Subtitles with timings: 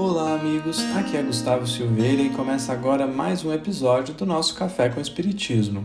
[0.00, 0.78] Olá, amigos.
[0.94, 5.84] Aqui é Gustavo Silveira e começa agora mais um episódio do nosso Café com Espiritismo.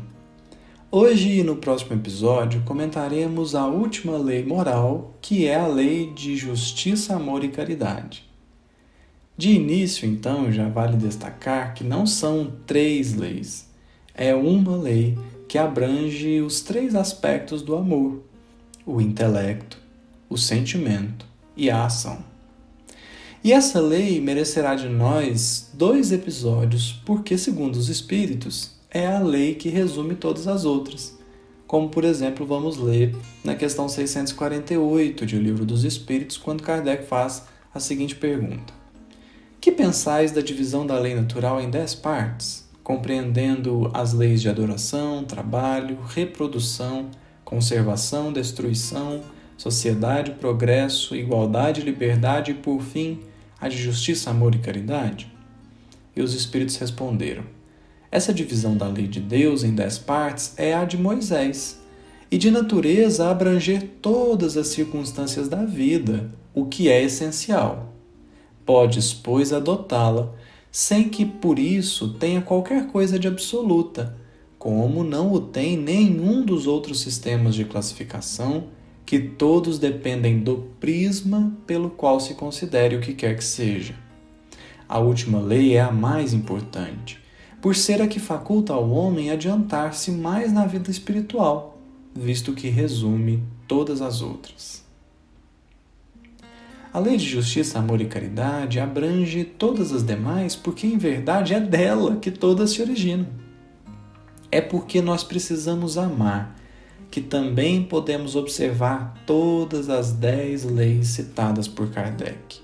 [0.91, 6.38] Hoje e no próximo episódio comentaremos a última lei moral, que é a lei de
[6.38, 8.24] justiça, amor e caridade.
[9.36, 13.68] De início, então, já vale destacar que não são três leis,
[14.14, 18.21] é uma lei que abrange os três aspectos do amor:
[18.86, 19.80] o intelecto,
[20.30, 21.25] o sentimento
[21.57, 22.32] e a ação.
[23.43, 29.54] E essa lei merecerá de nós dois episódios, porque, segundo os Espíritos, é a lei
[29.54, 31.19] que resume todas as outras.
[31.68, 37.03] Como, por exemplo, vamos ler na questão 648 de O Livro dos Espíritos, quando Kardec
[37.03, 38.73] faz a seguinte pergunta:
[39.59, 45.25] Que pensais da divisão da lei natural em dez partes, compreendendo as leis de adoração,
[45.25, 47.09] trabalho, reprodução,
[47.44, 49.21] conservação, destruição,
[49.58, 53.19] sociedade, progresso, igualdade, liberdade e, por fim,
[53.64, 55.31] a de justiça, amor e caridade?
[56.14, 57.45] E os Espíritos responderam:
[58.11, 61.80] Essa divisão da lei de Deus em dez partes é a de Moisés,
[62.30, 67.94] e de natureza abranger todas as circunstâncias da vida, o que é essencial.
[68.66, 70.33] Podes, pois, adotá-la,
[70.70, 74.17] sem que por isso tenha qualquer coisa de absoluta,
[74.59, 78.66] como não o tem nenhum dos outros sistemas de classificação
[79.05, 83.95] que todos dependem do prisma pelo qual se considere o que quer que seja.
[84.87, 87.19] A última lei é a mais importante,
[87.61, 91.81] por ser a que faculta ao homem adiantar-se mais na vida espiritual,
[92.13, 94.83] visto que resume todas as outras.
[96.93, 101.59] A lei de justiça, amor e caridade abrange todas as demais porque, em verdade, é
[101.59, 103.25] dela que todas se originam.
[104.52, 106.55] É porque nós precisamos amar
[107.13, 112.59] que também podemos observar todas as dez leis citadas por Kardec.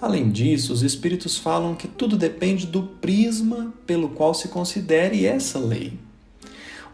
[0.00, 5.58] Além disso, os espíritos falam que tudo depende do prisma pelo qual se considere essa
[5.58, 5.92] lei.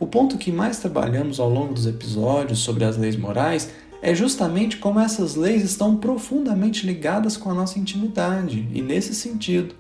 [0.01, 3.71] O ponto que mais trabalhamos ao longo dos episódios sobre as leis morais
[4.03, 9.77] é justamente como essas leis estão profundamente ligadas com a nossa intimidade, e nesse sentido,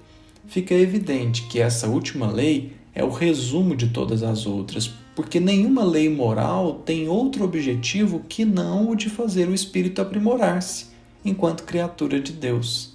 [0.46, 5.84] fica evidente que essa última lei é o resumo de todas as outras, porque nenhuma
[5.84, 10.86] lei moral tem outro objetivo que não o de fazer o espírito aprimorar-se
[11.24, 12.92] enquanto criatura de Deus.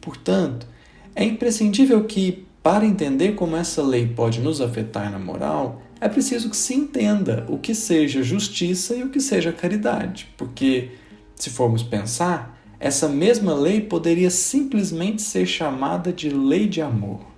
[0.00, 0.66] Portanto,
[1.14, 6.50] é imprescindível que, para entender como essa lei pode nos afetar na moral, é preciso
[6.50, 10.90] que se entenda o que seja justiça e o que seja caridade, porque,
[11.36, 17.31] se formos pensar, essa mesma lei poderia simplesmente ser chamada de lei de amor.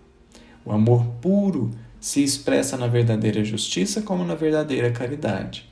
[0.64, 1.70] O amor puro,
[2.04, 5.66] se expressa na verdadeira justiça como na verdadeira caridade.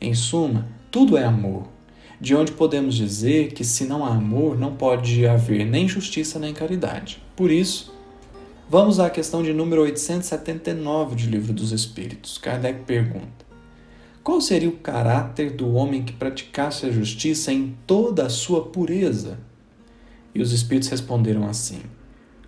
[0.00, 1.68] Em suma, tudo é amor,
[2.20, 6.52] de onde podemos dizer que se não há amor, não pode haver nem justiça nem
[6.52, 7.22] caridade.
[7.36, 7.94] Por isso,
[8.68, 12.38] vamos à questão de número 879 do Livro dos Espíritos.
[12.38, 13.46] Kardec pergunta:
[14.24, 19.38] Qual seria o caráter do homem que praticasse a justiça em toda a sua pureza?
[20.34, 21.82] E os Espíritos responderam assim: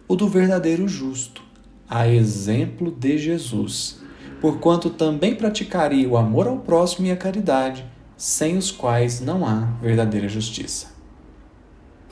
[0.09, 1.50] O do verdadeiro justo
[1.91, 4.01] a exemplo de Jesus,
[4.41, 7.84] porquanto também praticaria o amor ao próximo e a caridade,
[8.17, 10.95] sem os quais não há verdadeira justiça.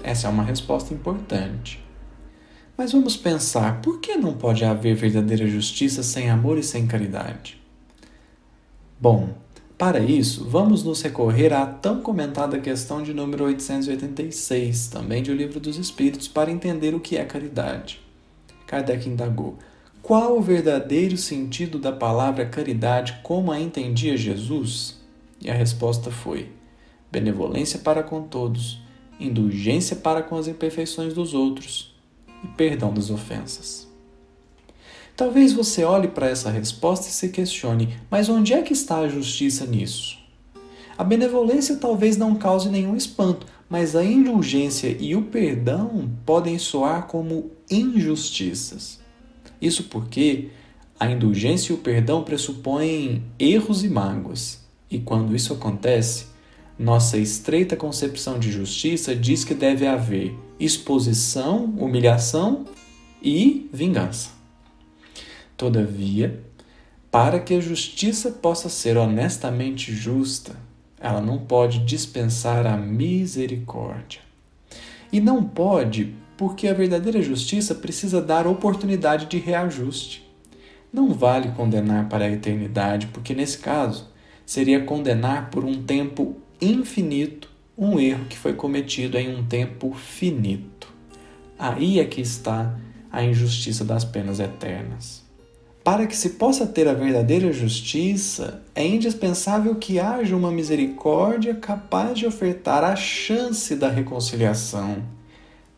[0.02, 1.80] Essa é uma resposta importante.
[2.76, 7.60] Mas vamos pensar, por que não pode haver verdadeira justiça sem amor e sem caridade?
[9.00, 9.34] Bom,
[9.76, 15.36] para isso, vamos nos recorrer à tão comentada questão de número 886, também de O
[15.36, 18.00] Livro dos Espíritos, para entender o que é caridade.
[18.66, 19.56] Kardec indagou:
[20.08, 24.96] qual o verdadeiro sentido da palavra caridade como a entendia Jesus?
[25.38, 26.50] E a resposta foi:
[27.12, 28.80] benevolência para com todos,
[29.20, 31.94] indulgência para com as imperfeições dos outros
[32.42, 33.86] e perdão das ofensas.
[35.14, 39.08] Talvez você olhe para essa resposta e se questione: mas onde é que está a
[39.08, 40.16] justiça nisso?
[40.96, 47.06] A benevolência talvez não cause nenhum espanto, mas a indulgência e o perdão podem soar
[47.08, 49.06] como injustiças.
[49.60, 50.48] Isso porque
[50.98, 54.66] a indulgência e o perdão pressupõem erros e mágoas.
[54.90, 56.26] E quando isso acontece,
[56.78, 62.64] nossa estreita concepção de justiça diz que deve haver exposição, humilhação
[63.22, 64.30] e vingança.
[65.56, 66.42] Todavia,
[67.10, 70.56] para que a justiça possa ser honestamente justa,
[71.00, 74.20] ela não pode dispensar a misericórdia.
[75.12, 80.24] E não pode, porque a verdadeira justiça precisa dar oportunidade de reajuste.
[80.92, 84.06] Não vale condenar para a eternidade, porque nesse caso
[84.46, 90.88] seria condenar por um tempo infinito um erro que foi cometido em um tempo finito.
[91.58, 92.78] Aí é que está
[93.10, 95.24] a injustiça das penas eternas.
[95.82, 102.16] Para que se possa ter a verdadeira justiça, é indispensável que haja uma misericórdia capaz
[102.16, 105.17] de ofertar a chance da reconciliação.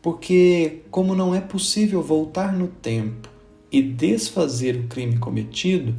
[0.01, 3.29] Porque, como não é possível voltar no tempo
[3.71, 5.95] e desfazer o crime cometido,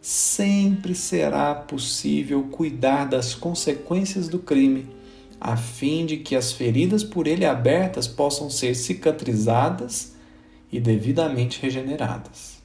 [0.00, 4.86] sempre será possível cuidar das consequências do crime,
[5.40, 10.16] a fim de que as feridas por ele abertas possam ser cicatrizadas
[10.70, 12.58] e devidamente regeneradas.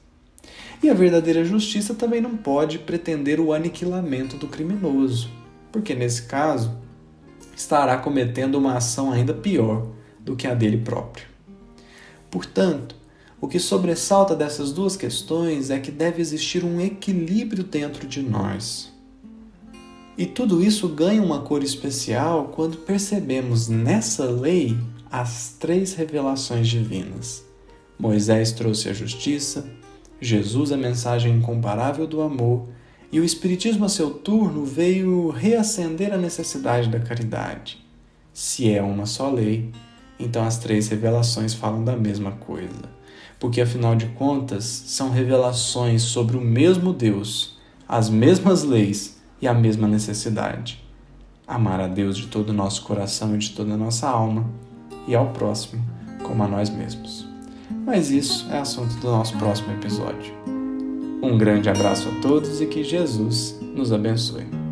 [0.82, 5.30] E a verdadeira justiça também não pode pretender o aniquilamento do criminoso,
[5.70, 6.76] porque nesse caso
[7.56, 9.86] estará cometendo uma ação ainda pior
[10.24, 11.26] do que a dele próprio.
[12.30, 12.96] Portanto,
[13.40, 18.92] o que sobressalta dessas duas questões é que deve existir um equilíbrio dentro de nós.
[20.16, 24.76] E tudo isso ganha uma cor especial quando percebemos nessa lei
[25.10, 27.44] as três revelações divinas.
[27.98, 29.68] Moisés trouxe a justiça,
[30.20, 32.68] Jesus a mensagem incomparável do amor
[33.14, 37.78] e o Espiritismo, a seu turno, veio reacender a necessidade da caridade.
[38.32, 39.70] Se é uma só lei,
[40.24, 42.94] então as três revelações falam da mesma coisa
[43.44, 49.52] porque afinal de contas são revelações sobre o mesmo Deus, as mesmas leis e a
[49.52, 50.82] mesma necessidade.
[51.46, 54.46] Amar a Deus de todo o nosso coração e de toda a nossa alma,
[55.06, 55.84] e ao próximo
[56.22, 57.28] como a nós mesmos.
[57.84, 60.32] Mas isso é assunto do nosso próximo episódio.
[61.22, 64.63] Um grande abraço a todos e que Jesus nos abençoe.